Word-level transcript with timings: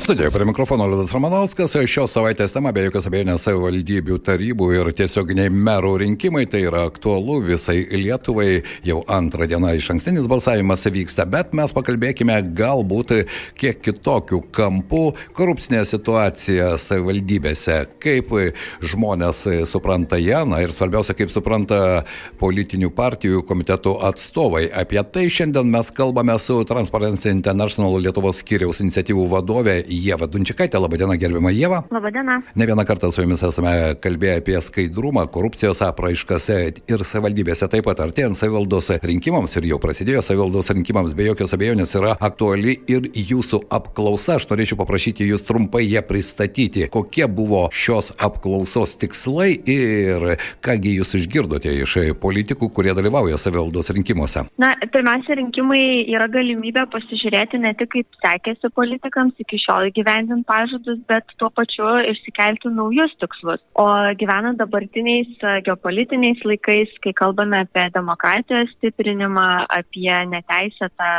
Studijoje 0.00 0.30
prie 0.30 0.44
mikrofono 0.44 0.86
Liudas 0.86 1.12
Ramanauskas. 1.12 1.74
Šios 1.92 2.14
savaitės 2.14 2.54
tema 2.54 2.70
be 2.72 2.86
jokios 2.86 3.04
abejonės 3.04 3.42
savivaldybių 3.44 4.16
tarybų 4.24 4.68
ir 4.72 4.88
tiesioginiai 4.96 5.50
merų 5.52 5.90
rinkimai. 6.00 6.46
Tai 6.48 6.62
yra 6.70 6.86
aktualu 6.88 7.36
visai 7.44 7.82
Lietuvai. 7.84 8.62
Jau 8.86 9.02
antrą 9.12 9.44
dieną 9.50 9.74
iš 9.76 9.90
ankstinis 9.92 10.28
balsavimas 10.30 10.86
vyksta, 10.88 11.26
bet 11.28 11.52
mes 11.52 11.74
pakalbėkime 11.76 12.38
galbūt 12.56 13.12
kiek 13.60 13.82
kitokių 13.84 14.40
kampų. 14.56 15.02
Korupcinė 15.36 15.82
situacija 15.84 16.70
savivaldybėse. 16.80 17.76
Kaip 18.00 18.32
žmonės 18.80 19.42
supranta 19.68 20.16
ją, 20.16 20.46
na 20.48 20.62
ir 20.64 20.72
svarbiausia, 20.72 21.18
kaip 21.18 21.28
supranta 21.28 22.06
politinių 22.40 22.88
partijų 22.96 23.44
komitetų 23.44 23.98
atstovai. 24.08 24.64
Apie 24.72 25.04
tai 25.12 25.28
šiandien 25.28 25.68
mes 25.68 25.92
kalbame 25.92 26.40
su 26.40 26.62
Transparency 26.64 27.28
International 27.36 28.00
Lietuvos 28.00 28.40
skyriaus 28.40 28.80
iniciatyvų 28.80 29.28
vadovė 29.36 29.78
Jėva 29.90 30.28
Dunčikaitė. 30.30 30.78
Labadiena, 30.80 31.16
gerbiama 31.20 31.50
Jėva. 31.54 31.82
Labadiena. 31.90 32.40
Ne 32.54 32.66
vieną 32.68 32.84
kartą 32.86 33.10
su 33.10 33.24
jumis 33.24 33.42
esame 33.46 33.72
kalbėję 34.00 34.36
apie 34.40 34.56
skaidrumą, 34.62 35.26
korupcijos 35.34 35.82
apraiškas 35.84 36.48
ir 36.90 37.04
savivaldybėse. 37.06 37.68
Taip 37.70 37.88
pat 37.88 38.02
artėjant 38.04 38.38
savivaldos 38.38 38.92
rinkimams 39.02 39.56
ir 39.58 39.68
jau 39.72 39.80
prasidėjo 39.82 40.22
savivaldos 40.24 40.70
rinkimams, 40.72 41.16
be 41.18 41.26
jokios 41.28 41.54
abejonės 41.56 41.94
yra 41.98 42.14
aktuali 42.20 42.76
ir 42.90 43.10
jūsų 43.14 43.64
apklausa. 43.72 44.38
Aš 44.38 44.48
norėčiau 44.52 44.78
paprašyti 44.80 45.26
jūs 45.28 45.44
trumpai 45.48 45.84
ją 45.88 46.04
pristatyti. 46.06 46.86
Kokie 46.92 47.26
buvo 47.26 47.66
šios 47.74 48.12
apklausos 48.18 48.96
tikslai 49.00 49.52
ir 49.58 50.36
kągi 50.64 50.96
jūs 51.00 51.16
išgirdote 51.18 51.74
iš 51.82 51.98
politikų, 52.22 52.70
kurie 52.74 52.94
dalyvauja 52.96 53.38
savivaldos 53.40 53.90
rinkimuose? 53.96 54.46
Na, 54.62 54.72
pirmiausia, 54.92 55.36
rinkimai 55.40 56.06
yra 56.12 56.28
galimybė 56.30 56.86
pasižiūrėti 56.92 57.60
ne 57.62 57.74
tik 57.78 57.90
kaip 57.94 58.20
sekėsi 58.22 58.70
politikams 58.76 59.34
iki 59.42 59.58
šiol 59.58 59.79
gal 59.80 59.88
įgyvendinti 59.88 60.46
pažadus, 60.48 61.00
bet 61.08 61.24
tuo 61.40 61.48
pačiu 61.56 61.88
išsikelti 62.10 62.70
naujus 62.74 63.12
tikslus. 63.20 63.60
O 63.78 63.86
gyvenant 64.20 64.60
dabartiniais 64.60 65.30
geopolitiniais 65.64 66.42
laikais, 66.44 66.92
kai 67.04 67.12
kalbame 67.16 67.62
apie 67.64 67.86
demokratijos 67.94 68.70
stiprinimą, 68.76 69.46
apie 69.72 70.12
neteisėtą 70.34 71.10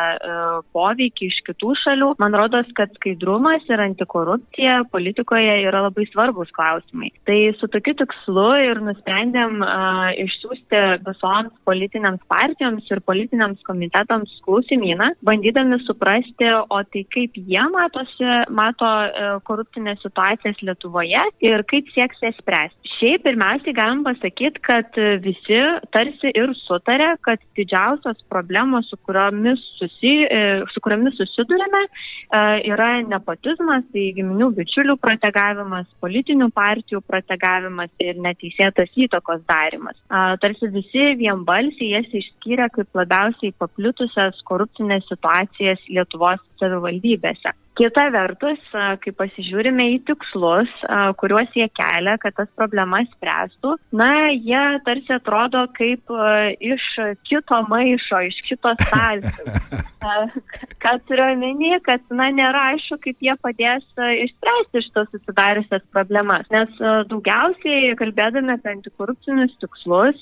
poveikį 0.76 1.30
iš 1.32 1.40
kitų 1.50 1.74
šalių, 1.84 2.12
man 2.22 2.38
rodos, 2.38 2.70
kad 2.78 2.94
skaidrumas 3.00 3.66
ir 3.70 3.82
antikorupcija 3.82 4.82
politikoje 4.94 5.58
yra 5.66 5.86
labai 5.88 6.06
svarbus 6.12 6.52
klausimai. 6.56 7.12
Tai 7.26 7.40
su 7.58 7.70
tokiu 7.72 7.96
tikslu 7.98 8.48
ir 8.68 8.82
nusprendėm 8.86 9.62
uh, 9.66 10.12
išsiųsti 10.22 10.84
visoms 11.08 11.54
politinėms 11.68 12.22
partijoms 12.30 12.88
ir 12.92 13.02
politiniams 13.08 13.62
komitetams 13.68 14.34
klausimyną, 14.46 15.14
bandydami 15.26 15.82
suprasti, 15.88 16.50
o 16.52 16.82
tai 16.92 17.06
kaip 17.14 17.38
jie 17.38 17.64
matosi 17.74 18.30
mato 18.54 18.88
e, 18.88 19.28
korupcinės 19.48 20.02
situacijas 20.04 20.60
Lietuvoje 20.66 21.22
ir 21.44 21.64
kaip 21.70 21.90
sieks 21.96 22.22
jas 22.24 22.38
spręsti. 22.40 22.92
Šiaip 22.98 23.24
pirmiausiai 23.26 23.74
galim 23.74 24.04
pasakyti, 24.06 24.62
kad 24.66 24.98
visi 25.24 25.60
tarsi 25.96 26.34
ir 26.38 26.54
sutarė, 26.60 27.16
kad 27.26 27.42
didžiausios 27.58 28.20
problemos, 28.30 28.90
su 28.92 29.00
kuriomis, 29.08 29.62
susi, 29.80 30.14
e, 30.28 30.42
su 30.74 30.84
kuriomis 30.84 31.18
susidurime, 31.18 31.82
e, 31.88 32.44
yra 32.70 32.92
nepotizmas, 33.08 33.88
tai 33.94 34.10
giminių 34.18 34.52
bičiulių 34.60 34.98
protegavimas, 35.02 35.90
politinių 36.04 36.52
partijų 36.54 37.02
protegavimas 37.08 37.90
ir 38.04 38.22
neteisėtas 38.22 38.92
įtakos 38.96 39.42
darimas. 39.50 39.98
Tarsi 40.42 40.70
visi 40.74 41.12
vienbalsiai 41.20 41.96
jas 41.96 42.14
išskyrė 42.22 42.70
kaip 42.76 42.98
labiausiai 42.98 43.56
paplitusias 43.58 44.38
korupcinės 44.48 45.08
situacijas 45.10 45.82
Lietuvos 45.90 46.42
savivaldybėse. 46.62 47.56
Kita 47.80 48.04
vertus, 48.12 48.60
kai 48.72 49.12
pasižiūrime 49.16 49.86
į 49.94 50.00
tikslus, 50.10 50.72
kuriuos 51.22 51.54
jie 51.56 51.70
kelia, 51.72 52.18
kad 52.20 52.36
tas 52.36 52.50
problemas 52.60 53.08
spręstų, 53.14 53.78
na, 53.96 54.10
jie 54.36 54.64
tarsi 54.84 55.16
atrodo 55.16 55.64
kaip 55.78 56.12
iš 56.60 56.88
kito 57.30 57.62
maišo, 57.72 58.20
iš 58.28 58.42
kito 58.50 58.74
stalčiaus. 58.84 59.88
Ką 60.82 60.96
turiu 61.06 61.24
omeny, 61.30 61.76
kad, 61.86 62.04
na, 62.12 62.28
nėra 62.34 62.66
aišku, 62.74 62.98
kaip 63.06 63.24
jie 63.24 63.36
padės 63.40 63.86
išspręsti 63.96 64.84
šitos 64.88 65.12
susidariusias 65.14 65.86
problemas. 65.96 66.50
Nes 66.52 66.76
daugiausiai, 67.08 67.94
kalbėdami 68.02 68.58
apie 68.58 68.74
antikorupcinius 68.74 69.56
tikslus, 69.64 70.20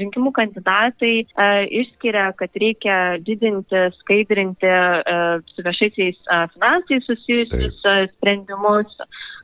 rinkimų 0.00 0.32
kandidatai 0.38 1.12
išskiria, 1.82 2.30
kad 2.40 2.56
reikia 2.62 2.98
didinti, 3.26 3.84
skaidrinti 4.00 4.72
su 5.52 5.66
viešaisiais 5.66 6.24
finansais 6.54 6.69
finansais 6.70 7.04
susijusius 7.06 7.82
Taip. 7.82 8.10
sprendimus, 8.16 8.96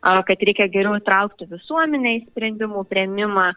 kad 0.02 0.38
reikia 0.38 0.68
geriau 0.68 0.98
traukti 1.00 1.46
visuomenę 1.50 2.14
į 2.18 2.22
sprendimų 2.30 2.84
prieimimą, 2.90 3.52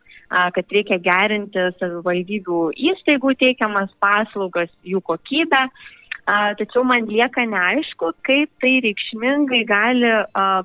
kad 0.55 0.65
reikia 0.73 0.97
gerinti 0.97 1.69
savivaldybių 1.79 2.61
įstaigų 2.89 3.35
teikiamas 3.39 3.89
paslaugas, 3.99 4.69
jų 4.83 5.01
kokybę. 5.01 5.67
Tačiau 6.29 6.83
man 6.85 7.07
lieka 7.09 7.41
neaišku, 7.41 8.11
kaip 8.21 8.51
tai 8.61 8.75
reikšmingai 8.85 9.63
gali 9.65 10.11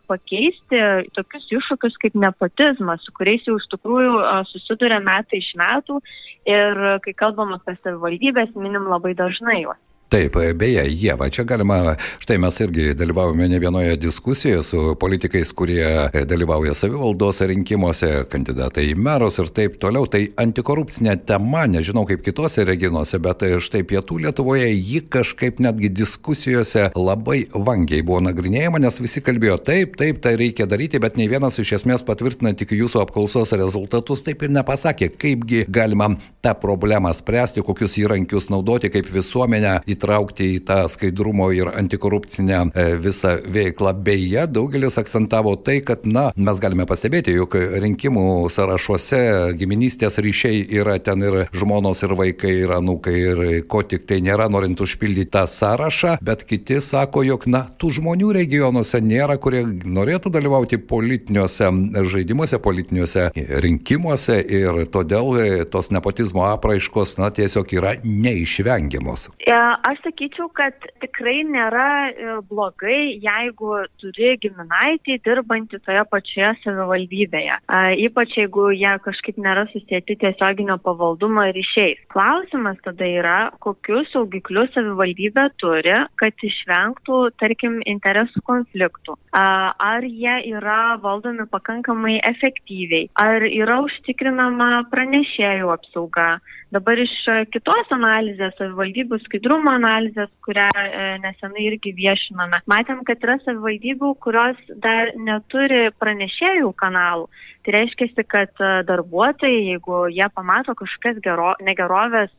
pakeisti 0.08 0.80
tokius 1.16 1.48
iššūkius 1.56 1.96
kaip 2.02 2.18
nepotizmas, 2.20 3.00
su 3.04 3.14
kuriais 3.16 3.46
jau 3.48 3.56
iš 3.56 3.70
tikrųjų 3.72 4.20
susiduria 4.50 5.00
metai 5.00 5.40
iš 5.40 5.54
metų 5.56 6.02
ir 6.44 6.84
kai 7.04 7.16
kalbam 7.16 7.56
apie 7.56 7.78
savivaldybės, 7.80 8.52
minim 8.60 8.92
labai 8.92 9.16
dažnai 9.16 9.62
juos. 9.62 9.80
Taip, 10.14 10.36
beje, 10.54 10.84
Jėva, 10.94 11.26
čia 11.26 11.42
galima, 11.42 11.96
štai 12.22 12.36
mes 12.38 12.54
irgi 12.62 12.92
dalyvavome 12.94 13.48
ne 13.50 13.58
vienoje 13.58 13.96
diskusijoje 13.98 14.60
su 14.62 14.82
politikais, 15.00 15.50
kurie 15.58 15.88
dalyvauja 16.30 16.70
savivaldos 16.78 17.40
rinkimuose, 17.50 18.10
kandidatai 18.30 18.84
į 18.92 18.94
merus 18.94 19.40
ir 19.42 19.50
taip 19.56 19.80
toliau. 19.82 20.06
Tai 20.06 20.20
antikorupcinė 20.38 21.16
tema, 21.26 21.64
nežinau 21.66 22.04
kaip 22.06 22.22
kitose 22.22 22.62
regionuose, 22.68 23.18
bet 23.24 23.42
štai 23.66 23.80
pietų 23.90 24.20
Lietuvoje 24.28 24.68
ji 24.70 25.00
kažkaip 25.16 25.58
netgi 25.66 25.90
diskusijose 25.90 26.92
labai 26.94 27.48
vangiai 27.50 28.06
buvo 28.06 28.22
nagrinėjama, 28.22 28.84
nes 28.86 29.00
visi 29.02 29.18
kalbėjo 29.18 29.58
taip, 29.66 29.98
taip, 29.98 30.22
tai 30.22 30.36
reikia 30.38 30.68
daryti, 30.70 31.02
bet 31.02 31.18
nei 31.18 31.26
vienas 31.32 31.58
iš 31.58 31.74
esmės 31.80 32.06
patvirtina 32.06 32.54
tik 32.54 32.76
jūsų 32.78 33.02
apklausos 33.02 33.56
rezultatus, 33.58 34.22
taip 34.22 34.46
ir 34.46 34.54
nepasakė, 34.60 35.10
kaipgi 35.18 35.66
galima 35.66 36.12
tą 36.38 36.54
problemą 36.62 37.10
spręsti, 37.18 37.66
kokius 37.66 37.98
įrankius 37.98 38.46
naudoti, 38.54 38.94
kaip 38.94 39.10
visuomenę 39.10 39.80
įtraukti 39.82 40.03
įtraukti 40.04 40.50
į 40.58 40.60
tą 40.68 40.84
skaidrumo 40.88 41.48
ir 41.56 41.70
antikorupcinę 41.72 42.60
e, 42.74 42.96
visą 43.00 43.38
veiklą. 43.48 43.94
Beje, 44.04 44.46
daugelis 44.52 44.98
akcentavo 45.00 45.56
tai, 45.56 45.80
kad, 45.86 46.04
na, 46.06 46.30
mes 46.36 46.60
galime 46.60 46.84
pastebėti, 46.86 47.32
jog 47.38 47.54
rinkimų 47.80 48.50
sąrašuose 48.52 49.54
giminystės 49.58 50.18
ryšiai 50.22 50.64
yra 50.76 50.98
ten 51.02 51.22
ir 51.24 51.38
žmonos, 51.56 52.02
ir 52.04 52.14
vaikai, 52.18 52.52
ir 52.64 52.74
anūkai, 52.76 53.14
ir 53.14 53.42
ko 53.70 53.82
tik 53.86 54.04
tai 54.08 54.20
nėra, 54.24 54.50
norint 54.52 54.80
užpildyti 54.84 55.32
tą 55.34 55.46
sąrašą, 55.48 56.18
bet 56.24 56.44
kiti 56.48 56.80
sako, 56.84 57.24
jog, 57.24 57.48
na, 57.48 57.64
tų 57.80 57.94
žmonių 58.00 58.34
regionuose 58.36 59.00
nėra, 59.00 59.38
kurie 59.40 59.64
norėtų 59.64 60.32
dalyvauti 60.34 60.78
politiniuose 60.78 61.70
žaidimuose, 62.12 62.60
politiniuose 62.60 63.30
rinkimuose 63.64 64.40
ir 64.42 64.84
todėl 64.92 65.64
tos 65.72 65.90
nepotizmo 65.94 66.44
apraiškos, 66.50 67.16
na, 67.22 67.30
tiesiog 67.34 67.72
yra 67.78 67.96
neišvengiamos. 68.04 69.30
Ja, 69.48 69.78
aš 69.84 70.00
sakyčiau, 70.04 70.48
kad 70.56 70.86
tikrai 71.02 71.42
nėra 71.46 71.88
e, 72.08 72.36
blogai, 72.48 73.18
jeigu 73.22 73.76
turi 74.00 74.34
giminaitį 74.42 75.18
dirbantį 75.26 75.80
toje 75.84 76.04
pačioje 76.10 76.52
savivaldybėje. 76.62 77.58
Ypač 78.06 78.36
jeigu 78.38 78.70
jie 78.74 78.92
kažkaip 79.04 79.40
nėra 79.44 79.66
susijęti 79.72 80.16
tiesioginio 80.22 80.78
pavaldumo 80.84 81.44
ryšiais. 81.56 82.00
Klausimas 82.12 82.80
tada 82.86 83.08
yra, 83.08 83.38
kokius 83.64 84.10
saugiklius 84.14 84.72
savivaldybė 84.76 85.48
turi, 85.60 85.96
kad 86.20 86.46
išvengtų, 86.48 87.20
tarkim, 87.42 87.80
interesų 87.94 88.44
konfliktų. 88.48 89.18
Ar 89.34 90.06
jie 90.08 90.38
yra 90.54 90.96
valdomi 91.02 91.46
pakankamai 91.50 92.18
efektyviai, 92.24 93.10
ar 93.20 93.44
yra 93.48 93.80
užtikrinama 93.84 94.86
pranešėjų 94.92 95.72
apsauga. 95.74 96.28
Dabar 96.74 96.98
iš 96.98 97.12
kitos 97.54 97.90
analizės, 97.94 98.56
savivaldybių 98.58 99.20
skaidrumo 99.22 99.73
analizės, 99.74 100.30
kurią 100.46 100.68
e, 100.74 101.06
nesenai 101.24 101.66
irgi 101.68 101.94
viešiname, 101.96 102.62
matėm, 102.70 103.02
kad 103.08 103.22
yra 103.26 103.38
savivaldybių, 103.44 104.14
kurios 104.24 104.60
dar 104.84 105.12
neturi 105.18 105.88
pranešėjų 106.00 106.72
kanalų. 106.80 107.28
Tai 107.64 107.72
reiškia, 107.78 108.24
kad 108.28 108.64
darbuotojai, 108.88 109.62
jeigu 109.72 110.04
jie 110.12 110.26
pamato 110.36 110.74
kažkokias 110.76 111.20
gero, 111.24 111.54
negerovės 111.64 112.32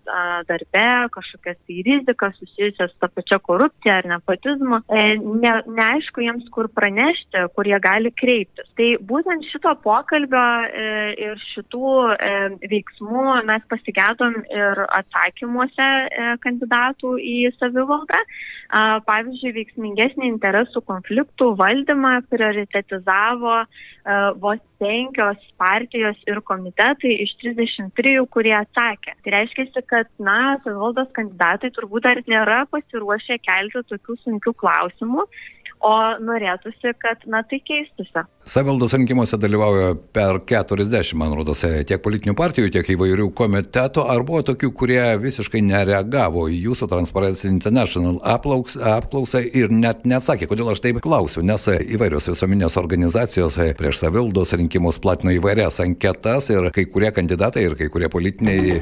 darbe, 0.50 0.86
kažkokias 1.16 1.58
tai 1.66 1.82
rizikas 1.88 2.36
susijusias 2.40 2.92
su 2.92 3.00
ta 3.00 3.08
pačia 3.08 3.40
korupcija 3.40 3.98
ar 4.00 4.08
nepotizmu, 4.10 4.82
e, 4.90 5.04
ne, 5.44 5.54
neaišku 5.80 6.24
jiems, 6.24 6.48
kur 6.54 6.70
pranešti, 6.70 7.46
kur 7.56 7.68
jie 7.68 7.80
gali 7.84 8.12
kreiptis. 8.12 8.68
Tai 8.78 8.90
būtent 9.10 9.48
šito 9.52 9.74
pokalbio 9.84 10.44
e, 10.66 10.88
ir 11.28 11.42
šitų 11.54 11.94
e, 12.16 12.34
veiksmų 12.72 13.26
mes 13.50 13.66
pasigėdom 13.72 14.38
ir 14.50 14.84
atsakymuose 15.00 15.90
kandidatų 16.44 17.18
į 17.22 17.38
savivaldą. 17.60 18.22
Pavyzdžiui, 19.06 19.52
veiksmingesnį 19.56 20.26
interesų 20.28 20.82
konfliktų 20.90 21.52
valdymą 21.60 22.16
prioritetizavo 22.32 23.60
vos 24.42 24.62
penkios 25.16 25.38
partijos 25.58 26.18
ir 26.28 26.42
komitetai 26.42 27.14
iš 27.24 27.36
33, 27.42 28.26
kurie 28.30 28.54
atsakė. 28.56 29.16
Tai 29.24 29.32
reiškia, 29.32 29.84
kad, 29.88 30.08
na, 30.20 30.58
savivaldos 30.64 31.12
kandidatai 31.16 31.72
turbūt 31.72 32.04
dar 32.04 32.22
nėra 32.28 32.66
pasiruošę 32.72 33.40
kelti 33.44 33.84
tokių 33.90 34.18
sunkių 34.24 34.54
klausimų 34.54 35.26
o 35.84 35.94
norėtųsi, 36.24 36.94
kad, 37.02 37.22
na, 37.30 37.42
tai 37.48 37.60
keistųsi. 37.66 38.24
Savivaldos 38.46 38.94
rinkimuose 38.96 39.38
dalyvauja 39.42 39.96
per 40.16 40.40
40, 40.48 41.16
man 41.20 41.34
rodos, 41.38 41.64
tiek 41.88 42.02
politinių 42.04 42.36
partijų, 42.38 42.72
tiek 42.74 42.90
įvairių 42.96 43.30
komitetų. 43.38 44.06
Ar 44.12 44.24
buvo 44.28 44.44
tokių, 44.46 44.72
kurie 44.78 45.02
visiškai 45.22 45.62
nereagavo 45.66 46.48
į 46.52 46.60
jūsų 46.68 46.90
Transparency 46.92 47.50
International 47.50 48.20
apklausą 48.26 49.42
ir 49.46 49.74
net 49.74 50.06
neatsakė, 50.10 50.50
kodėl 50.52 50.74
aš 50.74 50.84
taip 50.86 51.02
klausiu, 51.06 51.44
nes 51.46 51.68
įvairios 51.70 52.30
visuomenės 52.32 52.78
organizacijos 52.82 53.60
prieš 53.78 54.04
savivaldos 54.04 54.54
rinkimus 54.58 55.00
platino 55.02 55.34
įvairias 55.36 55.82
anketas 55.84 56.52
ir 56.54 56.70
kai 56.76 56.88
kurie 56.92 57.12
kandidatai 57.16 57.66
ir 57.66 57.78
kai 57.80 57.90
kurie 57.94 58.10
politiniai, 58.14 58.80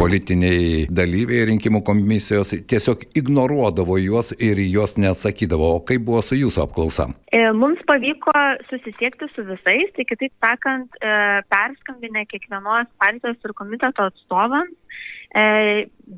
politiniai 0.00 0.86
dalyviai 0.92 1.46
rinkimų 1.52 1.82
komisijos 1.86 2.54
tiesiog 2.68 3.04
ignoruodavo 3.18 3.98
juos 4.00 4.32
ir 4.38 4.60
juos 4.64 4.96
neatsakydavo. 5.00 5.74
O 5.76 5.84
kaip 5.92 6.04
buvo 6.06 6.22
su 6.24 6.38
jūsų 6.38 6.64
apklausa? 6.64 7.08
E, 7.32 7.42
mums 7.56 7.80
pavyko 7.88 8.32
susisiekti 8.70 9.28
su 9.34 9.44
visais, 9.48 9.92
tai 9.96 10.06
kitaip 10.08 10.32
sakant, 10.42 10.96
e, 11.00 11.14
perskambinę 11.52 12.24
kiekvienos 12.30 12.90
partijos 13.02 13.40
ir 13.44 13.54
komiteto 13.58 14.08
atstovams, 14.08 14.74
e, 15.34 15.44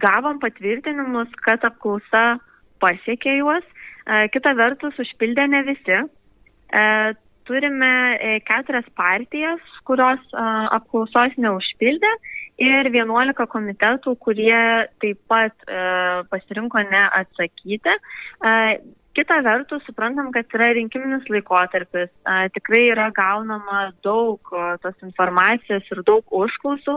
gavom 0.03 0.41
patvirtinimus, 0.43 1.32
kad 1.47 1.65
apklausa 1.67 2.38
pasiekė 2.82 3.38
juos. 3.41 3.65
Kita 4.05 4.50
vertus, 4.53 4.99
užpildė 5.00 5.47
ne 5.49 5.62
visi. 5.65 5.97
Turime 7.49 7.93
keturias 8.44 8.85
partijas, 8.99 9.62
kurios 9.88 10.20
apklausos 10.37 11.38
neužpildė 11.41 12.11
ir 12.61 12.91
11 12.93 13.47
komitetų, 13.49 14.12
kurie 14.20 14.61
taip 15.00 15.23
pat 15.32 15.56
pasirinko 16.29 16.85
neatsakyti. 16.91 17.97
Kita 19.14 19.37
vertus, 19.46 19.82
suprantam, 19.87 20.32
kad 20.34 20.50
yra 20.56 20.72
rinkiminis 20.75 21.28
laikotarpis, 21.31 22.08
a, 22.26 22.49
tikrai 22.50 22.88
yra 22.90 23.05
gaunama 23.14 23.84
daug 24.02 24.50
a, 24.50 24.72
tos 24.82 24.96
informacijos 25.06 25.87
ir 25.94 26.00
daug 26.08 26.34
užklausų, 26.34 26.96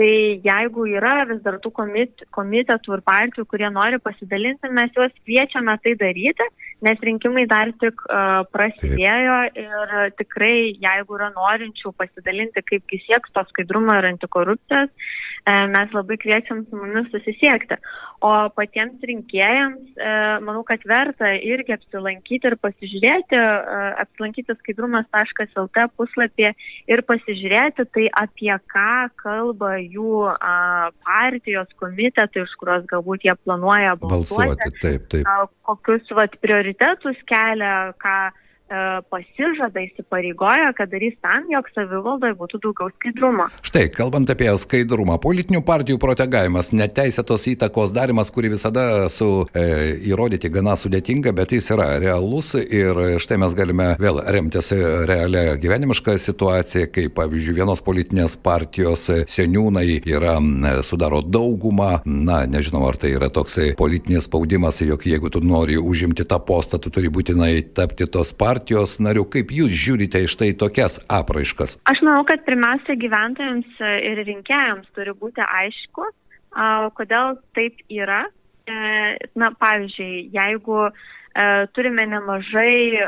tai 0.00 0.08
jeigu 0.46 0.86
yra 0.96 1.26
vis 1.28 1.42
dar 1.44 1.58
tų 1.60 1.74
komit, 1.76 2.24
komitetų 2.32 2.96
ir 2.96 3.04
partijų, 3.04 3.44
kurie 3.52 3.68
nori 3.74 4.00
pasidalinti, 4.00 4.72
mes 4.72 4.96
juos 4.96 5.12
kviečiame 5.26 5.76
tai 5.84 5.92
daryti, 6.00 6.48
nes 6.88 7.04
rinkimai 7.04 7.44
dar 7.52 7.74
tik 7.84 8.00
a, 8.08 8.24
prasidėjo 8.48 9.38
ir 9.60 9.96
tikrai, 10.22 10.72
jeigu 10.72 11.20
yra 11.20 11.28
norinčių 11.36 11.92
pasidalinti, 12.00 12.64
kaipgi 12.64 13.02
sieks 13.04 13.36
to 13.36 13.44
skaidrumo 13.52 14.00
ir 14.00 14.08
antikorupcijos, 14.14 14.88
mes 15.46 15.92
labai 15.96 16.16
kviečiam 16.20 16.64
su 16.66 16.76
mumis 16.76 17.10
susisiekti. 17.12 17.78
O 18.24 18.32
patiems 18.56 19.04
rinkėjams, 19.06 19.92
a, 20.00 20.38
manau, 20.42 20.64
kad 20.66 20.82
verta 20.88 21.30
ir 21.36 21.58
irgi 21.58 21.74
apsilankyti 21.74 22.48
ir 22.50 22.56
pasižiūrėti, 22.62 23.38
apsilankyti 24.04 24.56
skaidrumas.lt 24.60 25.86
puslapį 25.98 26.50
ir 26.92 27.04
pasižiūrėti, 27.08 27.86
tai 27.94 28.08
apie 28.22 28.52
ką 28.72 28.96
kalba 29.20 29.76
jų 29.82 30.26
partijos 31.06 31.70
komitetai, 31.82 32.44
iš 32.44 32.56
kurios 32.60 32.86
galbūt 32.90 33.28
jie 33.28 33.34
planuoja 33.44 33.96
balsuoti. 34.00 34.54
balsuoti 34.58 34.82
taip, 34.82 35.08
taip. 35.12 35.56
Kokius 35.68 36.12
vat, 36.16 36.36
prioritetus 36.42 37.18
kelia, 37.28 37.94
ką 38.00 38.18
E, 38.28 38.47
pasižada, 38.68 39.80
įsipareigoja, 39.80 40.72
kad 40.76 40.90
darys 40.92 41.16
tam, 41.24 41.46
jog 41.48 41.68
savivaldoje 41.72 42.36
būtų 42.36 42.60
daugiau 42.66 42.90
skaidrumo. 42.92 43.48
Štai, 43.64 43.86
kalbant 43.94 44.28
apie 44.30 44.50
skaidrumą, 44.60 45.16
politinių 45.22 45.62
partijų 45.66 45.98
protegavimas, 46.02 46.70
neteisėtos 46.76 47.46
įtakos 47.54 47.94
darimas, 47.96 48.30
kurį 48.34 48.52
visada 48.56 48.84
su 49.12 49.46
e, 49.56 49.64
įrodyti 50.10 50.50
gana 50.52 50.76
sudėtinga, 50.76 51.32
bet 51.36 51.54
jis 51.56 51.70
yra 51.72 51.88
realus 52.02 52.52
ir 52.58 53.18
štai 53.22 53.40
mes 53.40 53.56
galime 53.56 53.88
vėl 54.00 54.20
remtis 54.28 54.70
realią 55.08 55.56
gyvenimišką 55.62 56.18
situaciją, 56.20 56.90
kai 56.92 57.06
pavyzdžiui 57.14 57.56
vienos 57.62 57.82
politinės 57.84 58.36
partijos 58.44 59.06
seniūnai 59.28 60.02
yra, 60.04 60.36
sudaro 60.84 61.22
daugumą, 61.24 62.02
na, 62.04 62.42
nežinau, 62.50 62.84
ar 62.90 63.00
tai 63.00 63.14
yra 63.16 63.32
toks 63.32 63.58
politinis 63.80 64.28
spaudimas, 64.28 64.82
jog 64.84 65.08
jeigu 65.08 65.32
tu 65.32 65.40
nori 65.44 65.80
užimti 65.80 66.28
tą 66.28 66.40
postą, 66.44 66.80
tu 66.82 66.92
turi 66.92 67.08
būtinai 67.12 67.52
tapti 67.72 68.04
tos 68.04 68.34
partijos 68.36 68.57
partijos 68.58 68.98
nariu. 68.98 69.24
Kaip 69.30 69.52
jūs 69.54 69.74
žiūrite 69.78 70.22
iš 70.26 70.36
tai 70.40 70.50
tokias 70.58 70.98
apraiškas? 71.08 71.78
Aš 71.86 72.02
manau, 72.02 72.24
kad 72.26 72.42
pirmiausia 72.46 72.98
gyventojams 72.98 73.78
ir 74.02 74.22
rinkėjams 74.26 74.88
turi 74.96 75.14
būti 75.14 75.44
aišku, 75.44 76.08
kodėl 76.98 77.38
taip 77.54 77.78
yra. 77.88 78.26
E, 78.68 79.16
na, 79.38 79.48
pavyzdžiui, 79.56 80.28
jeigu 80.34 80.88
e, 80.88 80.90
turime 81.72 82.04
nemažai 82.04 82.98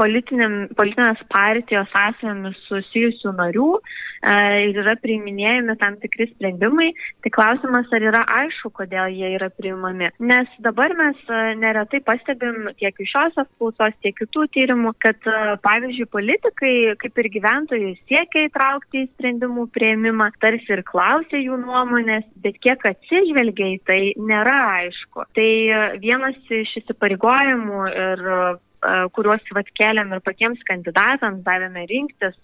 politinės 0.00 1.20
partijos 1.30 1.92
asmenimis 1.94 2.58
susijusių 2.66 3.36
narių 3.38 3.68
e, 3.78 4.09
ir 4.20 4.76
yra 4.82 4.96
priiminėjami 5.00 5.76
tam 5.80 5.96
tikri 6.02 6.28
sprendimai, 6.30 6.90
tai 7.24 7.32
klausimas, 7.34 7.88
ar 7.94 8.04
yra 8.04 8.22
aišku, 8.40 8.72
kodėl 8.76 9.12
jie 9.14 9.32
yra 9.36 9.50
priimami. 9.54 10.10
Nes 10.20 10.50
dabar 10.62 10.92
mes 10.98 11.20
neretai 11.60 12.02
pastebim 12.04 12.70
tiek 12.80 12.94
iš 13.00 13.14
šios 13.14 13.40
apklausos, 13.40 13.96
tiek 14.04 14.16
kitų 14.18 14.46
tyrimų, 14.54 14.94
kad 15.02 15.24
pavyzdžiui 15.64 16.08
politikai, 16.12 16.74
kaip 17.00 17.20
ir 17.22 17.30
gyventojai, 17.36 17.92
siekia 18.10 18.46
įtraukti 18.48 19.04
į 19.04 19.10
sprendimų 19.14 19.68
prieimimą, 19.74 20.30
tarsi 20.42 20.76
ir 20.76 20.84
klausia 20.86 21.40
jų 21.40 21.60
nuomonės, 21.64 22.28
bet 22.44 22.60
kiek 22.62 22.84
atsižvelgia 22.92 23.74
į 23.74 23.78
tai, 23.88 24.00
nėra 24.20 24.58
aišku. 24.80 25.26
Tai 25.36 25.50
vienas 26.02 26.38
iš 26.60 26.76
įsipareigojimų 26.82 27.86
ir 27.90 28.26
kuriuos 29.16 29.44
vat 29.54 29.68
keliam 29.76 30.12
ir 30.14 30.22
patiems 30.24 30.62
kandidatams, 30.68 31.42
davėme 31.44 31.84
rinktis, 31.90 32.36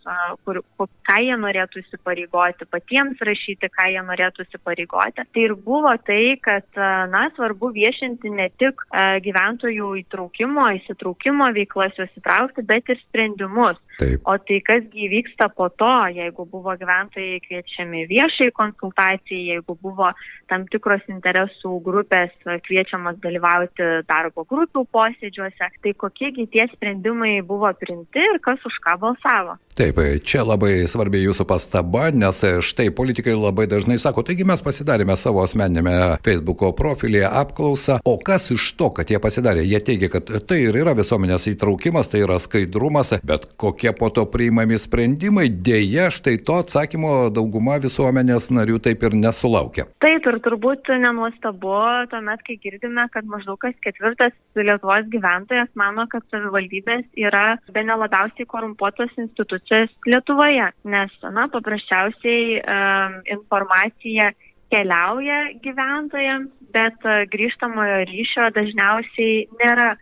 kur, 0.44 0.60
ką 0.76 1.16
jie 1.24 1.36
norėtų 1.40 1.82
įsipareigoti, 1.82 2.68
patiems 2.72 3.22
rašyti, 3.24 3.70
ką 3.72 3.88
jie 3.94 4.02
norėtų 4.04 4.46
įsipareigoti. 4.46 5.24
Tai 5.24 5.44
ir 5.46 5.56
buvo 5.66 5.94
tai, 6.06 6.36
kad, 6.44 6.68
na, 7.12 7.26
svarbu 7.36 7.72
viešinti 7.76 8.32
ne 8.36 8.50
tik 8.60 8.84
gyventojų 9.24 9.92
įtraukimo, 10.02 10.68
įsitraukimo 10.80 11.50
veiklas 11.56 11.96
juos 11.98 12.12
įtraukti, 12.20 12.66
bet 12.68 12.92
ir 12.92 13.00
sprendimus. 13.06 13.80
Taip. 13.96 14.20
O 14.28 14.36
tai 14.44 14.58
kas 14.60 14.84
įvyksta 14.92 15.48
po 15.56 15.70
to, 15.72 15.92
jeigu 16.12 16.44
buvo 16.52 16.74
gyventojai 16.76 17.38
kviečiami 17.46 18.04
viešai 18.10 18.50
konsultacijai, 18.56 19.54
jeigu 19.54 19.76
buvo 19.80 20.10
tam 20.50 20.66
tikros 20.68 21.06
interesų 21.08 21.78
grupės 21.86 22.34
kviečiamas 22.66 23.16
dalyvauti 23.24 23.86
darbo 24.04 24.44
grupių 24.44 24.84
posėdžiuose, 24.92 25.70
tai 25.80 25.94
kokiegi 26.26 26.50
tie 26.50 26.66
sprendimai 26.74 27.42
buvo 27.42 27.70
priimti 27.80 28.18
ir 28.18 28.40
kas 28.42 28.58
už 28.66 28.74
ką 28.84 28.98
balsavo. 28.98 29.56
Taip, 29.76 29.98
čia 30.24 30.40
labai 30.40 30.86
svarbi 30.88 31.20
jūsų 31.20 31.44
pastaba, 31.44 32.08
nes 32.08 32.38
štai 32.64 32.88
politikai 32.96 33.34
labai 33.36 33.66
dažnai 33.68 33.98
sako, 34.00 34.24
taigi 34.24 34.46
mes 34.48 34.62
pasidarėme 34.64 35.12
savo 35.20 35.42
asmeninėme 35.44 36.16
Facebook'o 36.24 36.70
profilyje 36.76 37.28
apklausą, 37.28 37.98
o 38.04 38.16
kas 38.16 38.48
iš 38.54 38.70
to, 38.78 38.88
kad 38.96 39.10
jie 39.12 39.20
pasidarė? 39.20 39.66
Jie 39.68 39.80
teigia, 39.84 40.08
kad 40.08 40.32
tai 40.48 40.62
ir 40.64 40.78
yra 40.80 40.96
visuomenės 40.96 41.44
įtraukimas, 41.52 42.08
tai 42.08 42.24
yra 42.24 42.38
skaidrumas, 42.40 43.12
bet 43.20 43.44
kokie 43.60 43.92
po 43.92 44.08
to 44.08 44.24
priimami 44.32 44.80
sprendimai, 44.80 45.50
dėja, 45.50 46.08
štai 46.14 46.38
to 46.40 46.56
atsakymo 46.62 47.28
dauguma 47.28 47.76
visuomenės 47.82 48.48
narių 48.56 48.80
taip 48.88 49.04
ir 49.04 49.18
nesulaukia. 49.20 49.90
Taip 50.00 50.24
ir 50.24 50.40
turbūt 50.40 50.88
nenuostabu, 51.04 51.76
tuomet, 52.14 52.40
kai 52.48 52.56
girdime, 52.64 53.04
kad 53.12 53.28
maždaug 53.28 53.60
kas 53.60 53.76
ketvirtas 53.84 54.32
Lietuvos 54.56 55.04
gyventojas 55.12 55.68
mano, 55.76 56.06
kad 56.08 56.15
savivaldybės 56.30 57.06
yra 57.20 57.56
be 57.72 57.84
nelabiausiai 57.86 58.48
korumpuotos 58.50 59.12
institucijos 59.20 59.92
Lietuvoje, 60.08 60.68
nes, 60.88 61.14
na, 61.36 61.46
paprasčiausiai 61.52 62.58
um, 62.60 63.16
informacija 63.38 64.32
keliauja 64.72 65.40
gyventojams, 65.64 66.52
bet 66.74 67.06
uh, 67.06 67.24
grįžtamojo 67.32 68.04
ryšio 68.10 68.50
dažniausiai 68.56 69.46
nėra. 69.62 69.96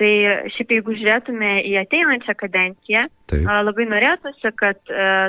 Tai 0.00 0.12
šiaip 0.54 0.72
jeigu 0.74 0.96
žiūrėtume 0.98 1.50
į 1.70 1.76
ateinančią 1.84 2.34
kadenciją, 2.38 3.04
Taip. 3.30 3.46
labai 3.64 3.86
norėtųsi, 3.88 4.50
kad 4.58 4.80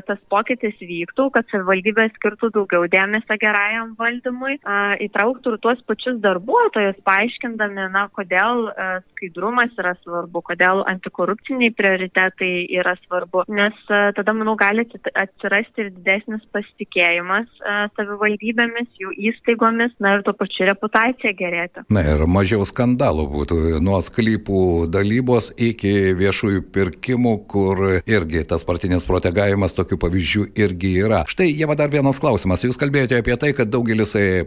tas 0.07 0.19
pokytis 0.31 0.73
vyktų, 0.81 1.27
kad 1.35 1.47
savivaldybė 1.51 2.07
skirtų 2.15 2.49
daugiau 2.55 2.87
dėmesio 2.91 3.37
gerajam 3.39 3.93
valdymui, 3.99 4.57
įtrauktų 5.05 5.53
ir 5.53 5.61
tuos 5.63 5.83
pačius 5.87 6.17
darbuotojus, 6.23 6.97
paaiškindami, 7.07 7.85
na, 7.93 8.07
kodėl 8.17 8.65
skaidrumas 9.13 9.71
yra 9.79 9.93
svarbu, 10.01 10.41
kodėl 10.49 10.81
antikorupciniai 10.91 11.71
prioritetai 11.77 12.51
yra 12.73 12.97
svarbu, 13.05 13.45
nes 13.53 13.77
tada, 14.17 14.33
manau, 14.33 14.57
gali 14.59 14.87
atsirasti 15.13 15.85
ir 15.85 15.93
didesnis 15.99 16.43
pasitikėjimas 16.55 17.47
savivaldybėmis, 17.95 18.89
jų 18.99 19.13
įstaigomis, 19.29 19.95
na 20.03 20.17
ir 20.17 20.25
tuo 20.25 20.35
pačiu 20.35 20.67
reputacija 20.71 21.35
gerėti. 21.37 21.85
Na 21.93 22.03
ir 22.03 22.25
mažiau 22.27 22.65
skandalų 22.67 23.29
būtų 23.37 23.61
nuo 23.85 24.01
sklypų 24.03 24.54
bankų 24.55 24.87
dalybos 24.89 25.51
iki 25.57 26.15
viešųjų 26.15 26.63
pirkimų, 26.71 27.33
kur 27.47 28.01
irgi 28.05 28.45
tas 28.47 28.63
partinis 28.63 29.05
protegavimas 29.05 29.73
tokių 29.73 29.97
pavyzdžių 29.99 30.45
irgi 30.55 30.93
yra. 31.03 31.25
Štai, 31.27 31.51
Jeva, 31.51 31.75
dar 31.75 31.89
vienas 31.89 32.19
klausimas. 32.19 32.63
Jūs 32.63 32.77
kalbėjote 32.77 33.19
apie 33.19 33.35
tai, 33.37 33.53
kad 33.53 33.69
daugelis 33.69 34.15
e, 34.15 34.45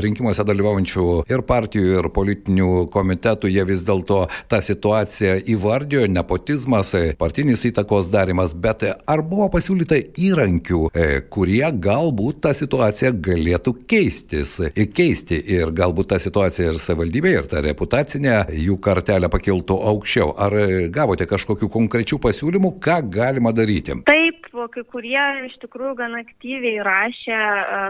rinkimuose 0.00 0.44
dalyvaujančių 0.44 1.26
ir 1.28 1.42
partijų, 1.42 2.00
ir 2.00 2.08
politinių 2.10 2.88
komitetų, 2.92 3.50
jie 3.50 3.64
vis 3.64 3.84
dėlto 3.84 4.28
tą 4.48 4.60
situaciją 4.62 5.40
įvardijo, 5.54 6.06
nepotizmas, 6.08 6.94
e, 6.94 7.14
partinis 7.18 7.64
įtakos 7.68 8.10
darimas, 8.10 8.54
bet 8.54 8.84
ar 8.88 9.22
buvo 9.22 9.50
pasiūlyta 9.52 10.00
įrankių, 10.20 10.90
e, 10.94 11.08
kurie 11.28 11.66
galbūt 11.70 12.42
tą 12.46 12.54
situaciją 12.56 13.12
galėtų 13.20 13.76
keistis, 13.90 14.56
keisti 14.94 15.40
ir 15.56 15.74
galbūt 15.76 16.12
tą 16.14 16.20
situaciją 16.22 16.72
ir 16.72 16.80
savivaldybė, 16.80 17.34
ir 17.36 17.50
tą 17.50 17.64
reputacinę 17.64 18.44
jų 18.56 18.78
kartelę 18.80 19.28
pakeisti 19.28 19.49
kiltų 19.50 19.76
aukščiau. 19.92 20.32
Ar 20.46 20.56
gavote 20.94 21.26
kažkokių 21.30 21.70
konkrečių 21.74 22.20
pasiūlymų, 22.22 22.76
ką 22.84 23.00
galima 23.12 23.52
daryti? 23.56 23.98
Taip, 24.08 24.46
kai 24.50 24.84
kurie 24.92 25.22
iš 25.48 25.56
tikrųjų 25.62 25.96
gan 25.98 26.16
aktyviai 26.20 26.80
rašė, 26.86 27.40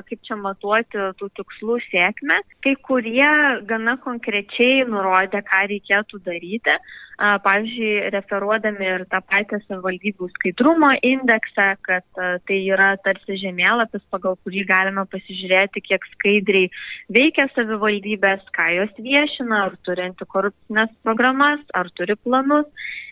kaip 0.09 0.25
čia 0.26 0.38
matuoti 0.40 1.11
tų 1.21 1.31
tikslų 1.38 1.79
sėkmę, 1.88 2.40
kai 2.64 2.75
kurie 2.88 3.31
gana 3.69 3.97
konkrečiai 4.05 4.87
nurodė, 4.88 5.45
ką 5.47 5.62
reikėtų 5.73 6.23
daryti 6.26 6.76
pavyzdžiui, 7.21 8.11
referuodami 8.15 8.87
ir 8.87 9.05
tą 9.12 9.21
patį 9.29 9.59
savivaldybių 9.67 10.29
skaidrumo 10.37 10.93
indeksą, 11.05 11.67
kad 11.85 12.07
tai 12.49 12.59
yra 12.73 12.95
tarsi 13.05 13.37
žemėlapis, 13.43 14.03
pagal 14.12 14.39
kurį 14.45 14.65
galime 14.71 15.05
pasižiūrėti, 15.12 15.85
kiek 15.85 16.07
skaidriai 16.15 16.71
veikia 17.12 17.50
savivaldybės, 17.53 18.49
ką 18.57 18.71
jos 18.79 18.97
viešina, 19.05 19.67
ar 19.69 19.77
turi 19.85 20.09
antikorupcinės 20.09 20.97
programas, 21.05 21.62
ar 21.77 21.93
turi 21.97 22.17
planus. 22.25 22.69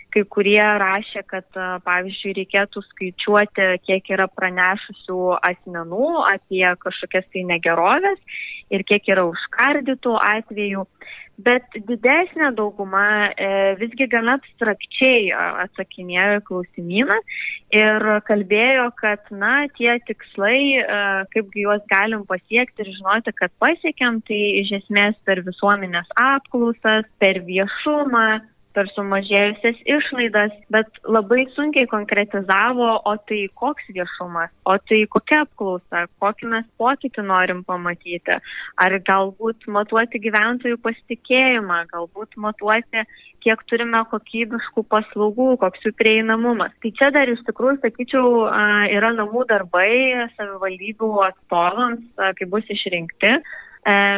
Kai 0.08 0.22
kurie 0.24 0.62
rašė, 0.80 1.20
kad, 1.28 1.44
pavyzdžiui, 1.84 2.32
reikėtų 2.38 2.80
skaičiuoti, 2.86 3.66
kiek 3.84 4.06
yra 4.14 4.24
pranešusių 4.32 5.18
asmenų 5.50 6.06
apie 6.30 6.64
kažkokias 6.80 7.28
tai 7.28 7.42
negerovės 7.50 8.40
ir 8.72 8.86
kiek 8.88 9.04
yra 9.12 9.26
užkardytų 9.28 10.16
atvejų 10.16 10.86
bet 11.38 11.78
didesnė 11.86 12.50
dauguma 12.56 13.30
e, 13.30 13.48
visgi 13.78 14.08
gana 14.10 14.36
abstrakčiai 14.38 15.28
atsakinėjo 15.36 16.40
į 16.40 16.44
klausimyną 16.48 17.18
ir 17.78 18.06
kalbėjo, 18.26 18.88
kad, 18.98 19.24
na, 19.30 19.68
tie 19.78 19.94
tikslai, 20.08 20.60
e, 20.82 21.00
kaipgi 21.34 21.66
juos 21.66 21.84
galim 21.92 22.24
pasiekti 22.28 22.84
ir 22.84 22.92
žinoti, 22.96 23.34
kad 23.38 23.54
pasiekėm, 23.62 24.22
tai 24.28 24.40
iš 24.64 24.74
esmės 24.82 25.18
per 25.28 25.44
visuomenės 25.46 26.10
apklausas, 26.18 27.06
per 27.22 27.42
viešumą, 27.46 28.28
per 28.78 28.86
sumažėjusias 28.94 29.80
išlaidas, 29.90 30.54
bet 30.70 31.00
labai 31.02 31.48
sunkiai 31.56 31.88
konkretizavo, 31.90 32.90
o 33.10 33.14
tai 33.26 33.40
koks 33.58 33.90
viešumas, 33.96 34.52
o 34.62 34.76
tai 34.86 35.00
kokia 35.10 35.42
apklausa, 35.46 36.04
kokį 36.22 36.52
mes 36.52 36.68
pokytį 36.78 37.24
norim 37.26 37.64
pamatyti, 37.66 38.38
ar 38.78 38.98
galbūt 39.10 39.66
matuoti 39.74 40.22
gyventojų 40.28 40.78
pasitikėjimą, 40.84 41.82
galbūt 41.90 42.38
matuoti, 42.38 43.02
kiek 43.42 43.60
turime 43.70 44.04
kokybiškų 44.12 44.84
paslaugų, 44.92 45.52
koks 45.62 45.86
jų 45.86 45.94
prieinamumas. 45.98 46.74
Tai 46.82 46.94
čia 46.98 47.10
dar 47.14 47.30
iš 47.30 47.42
tikrųjų, 47.46 47.80
sakyčiau, 47.82 48.34
yra 48.94 49.14
namų 49.18 49.46
darbai 49.50 50.28
savivaldybių 50.36 51.14
atstovams, 51.30 52.04
kai 52.38 52.50
bus 52.50 52.66
išrinkti 52.74 53.40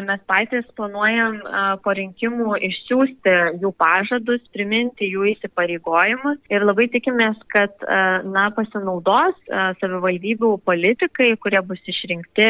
mes 0.07 0.21
patys 0.27 0.67
planuojam 0.77 1.37
e, 1.37 1.63
po 1.85 1.95
rinkimų 1.97 2.57
išsiųsti 2.69 3.35
jų 3.63 3.73
pažadus, 3.79 4.43
priminti 4.55 5.11
jų 5.11 5.29
įsipareigojimus 5.35 6.41
ir 6.51 6.65
labai 6.67 6.89
tikimės, 6.93 7.39
kad 7.53 7.75
e, 7.85 8.01
na, 8.27 8.49
pasinaudos 8.57 9.37
savivaldybių 9.81 10.53
politikai, 10.67 11.33
kurie 11.43 11.61
bus 11.67 11.81
išrinkti 11.89 12.47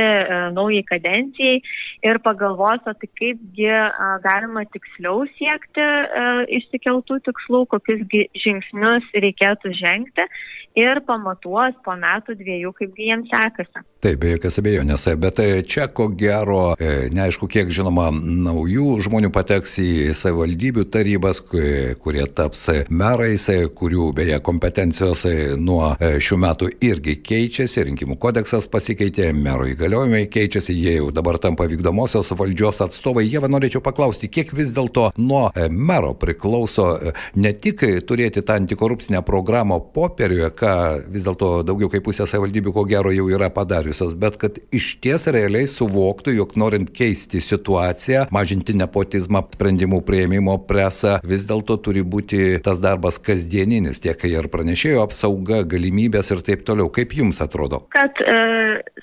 naujai 0.55 0.83
kadencijai 0.89 1.61
ir 2.07 2.21
pagalvos, 2.25 2.83
o 2.87 2.95
tai 2.95 3.11
kaipgi 3.21 3.69
galima 4.25 4.65
tiksliau 4.73 5.27
siekti 5.37 5.87
išsikeltų 6.61 7.21
tikslų, 7.29 7.65
kokius 7.75 8.07
žingsnius 8.45 9.11
reikėtų 9.27 9.75
žengti 9.81 10.27
ir 10.79 11.01
pamatuos 11.07 11.75
po 11.85 11.95
metų 11.99 12.37
dviejų, 12.39 12.73
kaipgi 12.79 13.09
jiems 13.11 13.31
sekasi. 13.33 13.83
Taip, 14.01 14.21
be 14.23 14.35
jokios 14.35 14.61
abejonės, 14.63 15.07
bet 15.21 15.43
čia 15.69 15.89
ko 15.93 16.09
gero, 16.15 16.75
neaišku, 17.15 17.49
kiek 17.51 17.71
žinoma, 17.73 18.09
naujų 18.15 18.99
žmonių 19.07 19.31
pateks 19.35 19.77
į 19.83 19.91
savivaldybių 20.17 20.87
tarybas, 20.93 21.41
kurie 21.43 22.27
taps 22.35 22.67
merais, 22.91 23.47
kurių 23.77 24.11
beje 24.17 24.41
kompetencijos 24.45 25.25
nuo 25.61 25.95
šių 25.99 26.39
metų 26.45 26.71
irgi 26.85 27.17
keičiasi, 27.25 27.87
rinkimų 27.91 28.19
kodeksas 28.21 28.69
pasikeitė, 28.71 29.31
mero 29.37 29.69
įgaliojimai 29.71 30.27
keičiasi, 30.33 30.77
jie 30.77 30.97
jau 30.99 31.11
dabar 31.15 31.41
tampa 31.43 31.69
vykdomosios 31.71 32.33
valdžios 32.37 32.83
atstovai. 32.87 33.27
Jie 33.29 33.41
norėčiau 33.41 33.83
paklausti, 33.85 34.31
kiek 34.33 34.53
vis 34.57 34.75
dėlto 34.77 35.11
nuo 35.21 35.49
mero 35.71 36.13
priklauso 36.19 36.91
ne 37.41 37.53
tik 37.55 37.85
turėti 38.07 38.45
tą 38.47 38.59
antikorupcinę 38.61 39.23
programą 39.27 39.81
popieriuje, 39.95 40.51
ką 40.59 40.75
vis 41.11 41.25
dėlto 41.27 41.53
daugiau 41.67 41.91
kaip 41.93 42.05
pusė 42.07 42.27
savivaldybių 42.29 42.75
ko 42.75 42.85
gero 42.89 43.13
jau 43.15 43.29
yra 43.33 43.51
padariusios, 43.55 44.15
bet 44.19 44.39
kad 44.41 44.59
iš 44.75 44.93
ties 45.03 45.27
realiai 45.31 45.69
suvoktų, 45.71 46.35
jog 46.39 46.57
norint 46.61 46.90
keisti 46.95 47.43
situaciją, 47.45 48.27
mažinti 48.35 48.77
nepotizmą, 48.79 49.45
sprendimų 49.57 50.03
prieimimo 50.07 50.57
presą, 50.69 51.19
vis 51.27 51.47
dėlto 51.49 51.79
turi 51.85 52.05
būti 52.05 52.61
tas 52.65 52.83
darbas 52.83 53.21
kasdieninis, 53.23 54.03
tiek 54.05 54.25
ir 54.29 54.51
pranešėjo 54.53 55.05
apsauga, 55.07 55.63
galimybės 55.69 56.33
ir 56.35 56.45
taip 56.47 56.67
toliau. 56.69 56.91
Kaip 56.93 57.15
jums 57.17 57.41
atrodo? 57.45 57.85
Kad 57.95 58.19
e, 58.25 58.39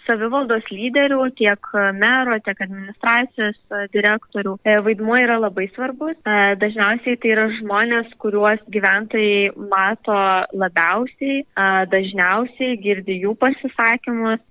savivaldos 0.08 0.66
lyderių, 0.72 1.20
tiek 1.38 1.72
mero, 1.98 2.38
tiek 2.46 2.62
administracijos 2.64 3.58
e, 3.58 3.84
direktorių 3.94 4.56
e, 4.64 4.78
vaidmuo 4.86 5.18
yra 5.20 5.38
labai 5.42 5.68
svarbus. 5.76 6.16
E, 6.24 6.38
dažniausiai 6.62 7.20
tai 7.22 7.34
yra 7.36 7.48
žmonės, 7.60 8.14
kuriuos 8.22 8.64
gyventojai 8.74 9.52
mato 9.72 10.18
labiausiai, 10.58 11.44
dažniausiai 11.92 12.78
girdi 12.82 13.20
jų 13.24 13.34
pasisakymus 13.42 14.42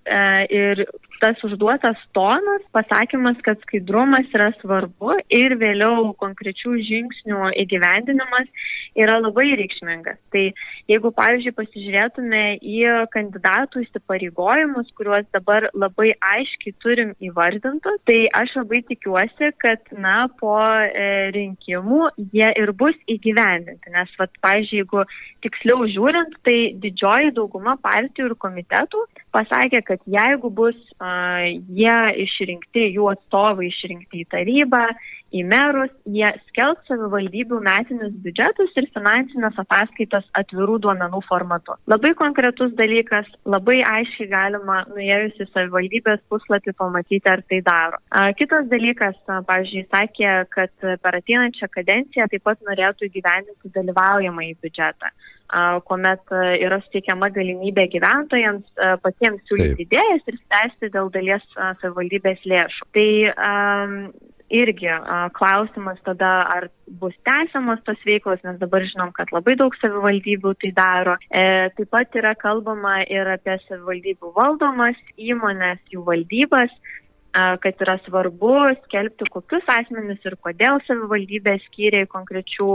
ir 0.53 0.85
tas 1.21 1.41
užduotas 1.47 1.99
tonas, 2.17 2.65
pasakymas, 2.75 3.39
kad 3.45 3.61
skaidrumas 3.65 4.29
yra 4.35 4.51
svarbu 4.61 5.17
ir 5.33 5.57
vėliau 5.61 6.13
konkrečių 6.21 6.77
žingsnių 6.87 7.53
įgyvendinimas 7.63 8.51
yra 8.97 9.19
labai 9.21 9.51
reikšmingas. 9.61 10.19
Tai 10.33 10.45
jeigu, 10.91 11.13
pavyzdžiui, 11.17 11.55
pasižiūrėtume 11.57 12.43
į 12.61 12.79
kandidatų 13.15 13.85
įsipareigojimus, 13.87 14.93
kuriuos 14.97 15.29
dabar 15.37 15.69
labai 15.77 16.13
aiškiai 16.33 16.77
turim 16.85 17.13
įvardintus, 17.25 18.01
tai 18.09 18.19
aš 18.41 18.57
labai 18.61 18.83
tikiuosi, 18.89 19.53
kad, 19.63 19.83
na, 19.93 20.27
po 20.41 20.57
e, 20.59 21.31
rinkimų 21.37 22.11
jie 22.33 22.51
ir 22.63 22.73
bus 22.77 22.97
įgyvendinti. 23.11 23.93
Nes, 23.95 24.13
vat, 24.21 24.33
pavyzdžiui, 24.45 24.83
jeigu 24.83 25.05
tiksliau 25.45 25.87
žiūrint, 25.93 26.41
tai 26.47 26.59
didžioji 26.83 27.35
dauguma 27.37 27.77
partijų 27.83 28.33
ir 28.33 28.39
komitetų 28.41 29.05
pasakė, 29.37 29.83
kad 29.87 30.03
jeigu 30.11 30.51
bus 30.51 30.77
uh, 30.97 31.06
jie 31.77 31.99
išrinkti, 32.25 32.89
jų 32.97 33.11
atstovai 33.13 33.71
išrinkti 33.71 34.25
į 34.25 34.29
tarybą, 34.33 34.83
į 35.35 35.43
merus, 35.49 35.91
jie 36.07 36.29
skelbs 36.49 36.87
savivaldybių 36.89 37.59
metinius 37.65 38.15
biudžetus 38.25 38.75
ir 38.79 38.89
finansinės 38.95 39.59
ataskaitos 39.63 40.27
atvirų 40.39 40.79
duomenų 40.87 41.21
formatu. 41.27 41.77
Labai 41.91 42.15
konkretus 42.19 42.75
dalykas, 42.79 43.29
labai 43.45 43.81
aiškiai 43.91 44.31
galima 44.31 44.83
nuėjus 44.93 45.43
į 45.43 45.49
savivaldybės 45.51 46.23
puslapį 46.31 46.77
pamatyti, 46.79 47.25
ar 47.33 47.43
tai 47.51 47.61
daro. 47.67 48.01
Kitas 48.39 48.71
dalykas, 48.73 49.19
pavyzdžiui, 49.27 49.87
sakė, 49.93 50.35
kad 50.55 50.75
per 51.03 51.21
ateinančią 51.21 51.71
kadenciją 51.75 52.31
taip 52.31 52.47
pat 52.47 52.63
norėtų 52.69 53.11
įgyvendinti 53.11 53.75
dalyvaujamą 53.75 54.51
į 54.53 54.55
biudžetą 54.63 55.13
kuomet 55.89 56.33
yra 56.35 56.81
suteikiama 56.85 57.31
galimybė 57.35 57.87
gyventojams 57.93 58.87
patiems 59.05 59.45
siūlyti 59.49 59.87
idėjas 59.87 60.25
ir 60.27 60.39
spręsti 60.41 60.93
dėl 60.95 61.13
dalies 61.15 61.45
savivaldybės 61.55 62.43
lėšų. 62.51 62.89
Tai 62.97 63.11
um, 63.35 63.95
irgi 64.51 64.91
klausimas 65.35 65.99
tada, 66.05 66.33
ar 66.57 66.69
bus 66.87 67.15
tęsiamos 67.27 67.83
tos 67.87 67.99
veiklos, 68.07 68.43
nes 68.45 68.59
dabar 68.61 68.85
žinom, 68.87 69.13
kad 69.17 69.33
labai 69.35 69.57
daug 69.59 69.75
savivaldybių 69.81 70.55
tai 70.63 70.71
daro. 70.77 71.17
E, 71.31 71.71
taip 71.79 71.91
pat 71.91 72.15
yra 72.19 72.35
kalbama 72.39 73.01
ir 73.11 73.27
apie 73.35 73.59
savivaldybių 73.67 74.31
valdomas 74.37 75.01
įmonės, 75.17 75.83
jų 75.91 76.07
valdybas 76.07 76.75
kad 77.61 77.83
yra 77.85 77.99
svarbu 78.07 78.53
skelbti, 78.87 79.27
kokius 79.29 79.67
asmenis 79.69 80.23
ir 80.25 80.39
kodėl 80.41 80.79
savivaldybė 80.87 81.59
skyrė 81.67 82.07
konkrečių 82.09 82.69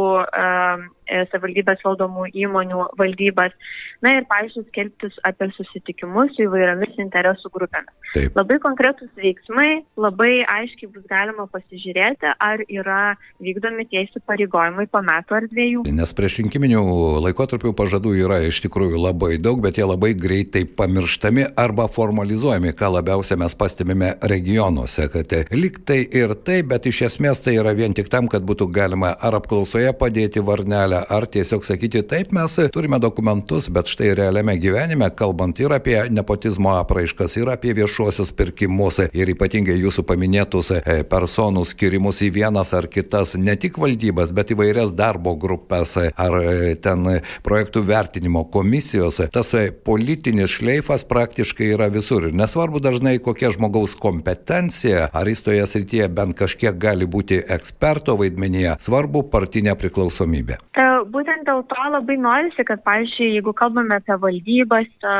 savivaldybės 1.31 1.83
valdomų 1.85 2.29
įmonių 2.43 2.87
valdybas. 2.99 3.55
Na 4.01 4.15
ir, 4.17 4.25
pavyzdžiui, 4.29 4.65
skelbti 4.71 5.11
apie 5.27 5.49
susitikimus 5.57 6.33
su 6.35 6.45
įvairiomis 6.47 6.97
interesų 7.03 7.51
grupėmis. 7.53 7.93
Taip. 8.15 8.35
Labai 8.35 8.57
konkretus 8.63 9.11
veiksmai, 9.19 9.83
labai 9.99 10.41
aiškiai 10.49 10.89
bus 10.91 11.05
galima 11.11 11.45
pasižiūrėti, 11.51 12.33
ar 12.41 12.63
yra 12.65 13.01
vykdomi 13.43 13.85
tie 13.91 14.05
įsipareigojimai 14.07 14.87
po 14.91 15.03
metų 15.05 15.37
ar 15.37 15.47
dviejų. 15.51 15.85
Nes 15.95 16.15
prieš 16.17 16.39
rinkiminių 16.41 16.81
laikotarpių 17.27 17.75
pažadų 17.77 18.15
yra 18.23 18.41
iš 18.47 18.63
tikrųjų 18.65 18.99
labai 19.05 19.35
daug, 19.41 19.61
bet 19.63 19.79
jie 19.79 19.87
labai 19.87 20.13
greitai 20.17 20.65
pamirštami 20.65 21.51
arba 21.59 21.87
formalizuojami, 21.91 22.73
ką 22.77 22.91
labiausiai 22.97 23.39
mes 23.41 23.55
pastebime 23.57 24.13
regionuose, 24.33 25.07
kad 25.13 25.37
liktai 25.53 26.01
ir 26.05 26.35
tai, 26.41 26.61
bet 26.67 26.89
iš 26.89 27.03
esmės 27.11 27.43
tai 27.45 27.55
yra 27.59 27.75
vien 27.77 27.95
tik 27.97 28.09
tam, 28.11 28.27
kad 28.31 28.43
būtų 28.47 28.67
galima 28.73 29.13
ar 29.21 29.37
apklausoje 29.39 29.93
padėti 29.97 30.43
varnelę, 30.45 31.00
ar 31.09 31.25
tiesiog 31.25 31.65
sakyti, 31.65 32.03
taip 32.07 32.31
mes 32.35 32.57
turime 32.73 32.99
dokumentus, 32.99 33.67
bet 33.69 33.89
štai 33.91 34.13
realiame 34.17 34.57
gyvenime, 34.61 35.09
kalbant 35.15 35.59
ir 35.59 35.73
apie 35.75 35.97
nepotizmo 36.13 36.75
apraiškas, 36.79 37.37
ir 37.39 37.51
apie 37.53 37.73
viešuosius 37.77 38.33
pirkimus, 38.37 39.01
ir 39.13 39.31
ypatingai 39.33 39.77
jūsų 39.79 40.05
paminėtus 40.07 40.71
e, 40.77 41.01
personų 41.07 41.65
skirimus 41.69 42.21
į 42.25 42.31
vienas 42.35 42.73
ar 42.77 42.87
kitas, 42.91 43.35
ne 43.39 43.55
tik 43.59 43.79
valdybas, 43.81 44.33
bet 44.35 44.53
įvairias 44.55 44.93
darbo 44.97 45.35
grupės, 45.39 45.97
ar 45.97 46.37
e, 46.41 46.75
ten 46.81 47.07
projektų 47.45 47.85
vertinimo 47.87 48.45
komisijos, 48.51 49.21
tas 49.33 49.53
politinis 49.85 50.57
šleifas 50.57 51.05
praktiškai 51.07 51.71
yra 51.75 51.89
visur. 51.93 52.29
Nesvarbu 52.35 52.81
dažnai 52.83 53.17
kokia 53.23 53.51
žmogaus 53.55 53.95
kompetencija, 53.99 55.09
ar 55.13 55.29
jis 55.29 55.45
toje 55.45 55.67
srityje 55.67 56.09
bent 56.11 56.37
kažkiek 56.37 56.77
gali 56.81 57.07
būti 57.09 57.41
eksperto 57.55 58.17
vaidmenyje, 58.19 58.77
svarbu 58.83 59.25
partinė 59.31 59.77
priklausomybė. 59.79 60.61
E, 60.81 60.85
būtent 61.13 61.45
dėl 61.47 61.63
to 61.69 61.87
labai 61.93 62.17
norisi, 62.21 62.63
kad, 62.67 62.81
pavyzdžiui, 62.87 63.35
jeigu 63.37 63.53
kalbame 63.57 63.97
apie 63.99 64.15
valdybas, 64.23 64.89
e, 65.03 65.15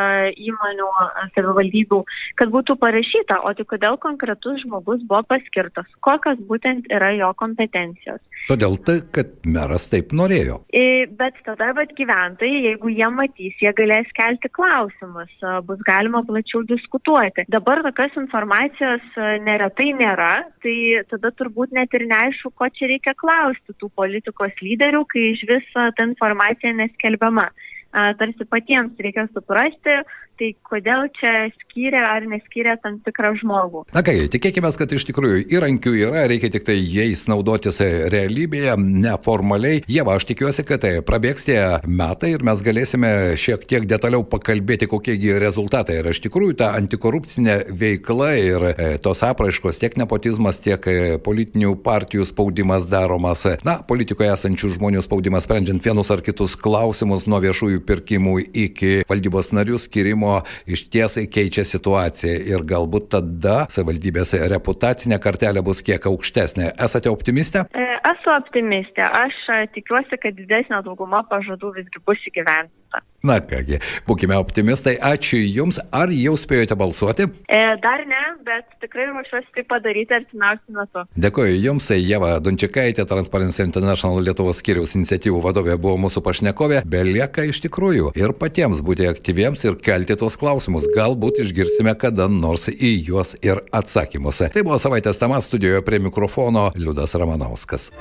įmonių, 0.47 0.89
e, 1.03 1.25
savivaldybių, 1.35 2.01
kad 2.39 2.53
būtų 2.55 2.77
parašyta, 2.81 3.41
o 3.45 3.53
tai 3.57 3.65
kodėl 3.73 3.99
konkretus 4.01 4.61
žmogus 4.63 5.03
buvo 5.09 5.21
paskirtas, 5.33 5.89
kokios 6.07 6.39
būtent 6.49 6.89
yra 6.93 7.11
jo 7.17 7.31
kompetencijos. 7.41 8.21
Todėl 8.49 8.77
tai, 8.87 8.97
kad 9.13 9.33
meras 9.45 9.85
taip 9.91 10.15
norėjo. 10.17 10.61
Bet 11.19 11.37
tada 11.45 11.71
vat, 11.77 11.91
gyventojai, 11.97 12.63
jeigu 12.71 12.89
jie 12.89 13.09
matys, 13.13 13.57
jie 13.61 13.69
galės 13.77 14.09
kelti 14.17 14.49
klausimus, 14.49 15.29
bus 15.67 15.83
galima 15.85 16.23
plačiau 16.25 16.63
diskutuoti. 16.65 17.45
Dabar 17.53 17.83
tokios 17.85 18.17
informacijos 18.17 19.05
neretai 19.45 19.91
nėra, 19.99 20.31
tai 20.65 20.75
tada 21.11 21.29
turbūt 21.37 21.75
net 21.77 21.93
ir 21.93 22.07
neaišku, 22.09 22.53
ko 22.57 22.69
čia 22.73 22.89
reikia 22.89 23.13
klausti 23.19 23.77
tų 23.77 23.91
politikos 23.99 24.57
lyderių, 24.65 25.03
kai 25.11 25.27
iš 25.35 25.45
viso 25.51 25.87
ta 25.97 26.07
informacija 26.07 26.73
neskelbiama. 26.79 27.47
Tarsi 27.91 28.47
patiems 28.47 28.99
reikia 29.03 29.27
suprasti, 29.33 29.97
tai 30.41 30.51
kodėl 30.65 31.05
čia 31.19 31.51
skyrė 31.53 32.01
ar 32.01 32.25
neskyrė 32.25 32.75
tam 32.81 32.97
tikrą 33.05 33.35
žmogų. 33.41 33.83
Na 33.93 34.01
ką, 34.05 34.15
tikėkime, 34.33 34.71
kad 34.77 34.93
iš 34.95 35.05
tikrųjų 35.11 35.43
įrankių 35.53 35.93
yra, 36.07 36.25
reikia 36.31 36.49
tik 36.53 36.65
tai 36.65 36.77
jais 36.79 37.27
naudotis 37.29 37.77
realybėje, 38.11 38.73
neformaliai. 38.81 39.83
Jeva, 39.91 40.17
aš 40.17 40.25
tikiuosi, 40.31 40.65
kad 40.65 40.81
tai 40.81 40.93
prabėgs 41.05 41.45
tie 41.45 41.59
metai 41.85 42.33
ir 42.35 42.45
mes 42.47 42.63
galėsime 42.65 43.11
šiek 43.37 43.67
tiek 43.69 43.85
detaliau 43.89 44.25
pakalbėti, 44.25 44.89
kokiegi 44.89 45.37
rezultatai. 45.41 45.99
Ir 46.01 46.09
iš 46.13 46.23
tikrųjų 46.25 46.57
ta 46.63 46.71
antikorupcinė 46.79 47.59
veikla 47.77 48.31
ir 48.39 48.67
e, 48.71 48.89
tos 49.03 49.21
apraiškos, 49.27 49.81
tiek 49.83 49.99
nepotizmas, 50.01 50.61
tiek 50.63 50.89
e, 50.89 50.97
politinių 51.21 51.75
partijų 51.85 52.25
spaudimas 52.31 52.89
daromas, 52.89 53.45
na, 53.67 53.77
politikoje 53.85 54.33
esančių 54.33 54.73
žmonių 54.79 55.05
spaudimas 55.05 55.45
sprendžiant 55.45 55.85
vienus 55.85 56.09
ar 56.13 56.25
kitus 56.25 56.57
klausimus 56.57 57.27
nuo 57.29 57.41
viešųjų 57.43 57.85
pirkimų 57.85 58.37
iki 58.65 58.93
valdybos 59.09 59.51
narių 59.53 59.79
skirimo 59.81 60.30
sprendimo 60.31 60.41
iš 60.65 60.89
tiesai 60.89 61.27
keičia 61.27 61.63
situaciją 61.65 62.35
ir 62.51 62.63
galbūt 62.67 63.09
tada 63.11 63.65
savivaldybės 63.69 64.33
reputacinė 64.51 65.19
kartelė 65.19 65.63
bus 65.63 65.81
kiek 65.81 66.05
aukštesnė. 66.05 66.73
Esate 66.79 67.09
optimistė? 67.09 67.65
E, 67.73 67.87
esu 68.13 68.31
optimistė. 68.31 69.03
Aš 69.03 69.35
e, 69.49 69.67
tikiuosi, 69.75 70.17
kad 70.21 70.35
didesnė 70.37 70.83
dauguma 70.85 71.23
pažadų 71.29 71.73
visgi 71.79 72.03
bus 72.05 72.19
įgyvendinta. 72.91 73.01
Na 73.21 73.37
kągi, 73.39 73.77
būkime 74.07 74.33
optimistai. 74.35 74.95
Ačiū 74.97 75.37
Jums. 75.37 75.77
Ar 75.93 76.09
jau 76.09 76.33
spėjote 76.37 76.75
balsuoti? 76.75 77.27
E, 77.45 77.59
dar 77.83 78.01
ne, 78.09 78.21
bet 78.45 78.65
tikrai 78.81 79.11
ruošiuosi 79.11 79.47
tai 79.53 79.63
padaryti 79.69 80.15
artimiausiu 80.17 80.73
metu. 80.73 81.03
Dėkoju 81.21 81.59
Jums, 81.61 81.91
Jeva 81.93 82.39
Dunčikaitė, 82.41 83.05
Transparency 83.05 83.61
International 83.61 84.17
Lietuvos 84.25 84.57
skiriaus 84.57 84.95
iniciatyvų 84.97 85.41
vadovė 85.45 85.77
buvo 85.77 85.99
mūsų 86.01 86.23
pašnekovė. 86.25 86.81
Belieka 86.89 87.45
iš 87.45 87.61
tikrųjų 87.67 88.15
ir 88.17 88.33
patiems 88.33 88.81
būti 88.81 89.05
aktyviems 89.11 89.67
ir 89.69 89.77
kelti 89.85 90.17
tos 90.17 90.39
klausimus. 90.41 90.89
Galbūt 90.97 91.43
išgirsime 91.45 91.93
kada 92.01 92.25
nors 92.25 92.71
į 92.73 92.95
juos 93.11 93.35
ir 93.45 93.61
atsakymus. 93.69 94.47
Tai 94.49 94.65
buvo 94.65 94.81
savaitės 94.81 95.21
tema 95.21 95.37
studijoje 95.45 95.85
prie 95.85 96.01
mikrofono 96.01 96.71
Liudas 96.73 97.13
Ramanauskas. 97.13 97.91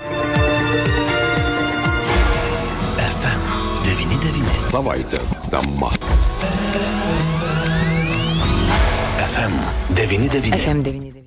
Savaitės 4.70 5.32
tema. 5.50 5.88
FM 9.24 9.56
99. 9.98 10.60
FM 10.62 10.84
99. 10.86 11.20